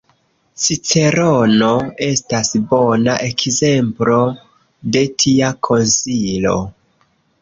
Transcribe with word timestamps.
Cicerono 0.61 1.67
estas 2.05 2.49
bona 2.71 3.17
ekzemplo 3.27 4.17
de 4.97 5.05
tia 5.25 5.55
konsilo. 5.69 6.57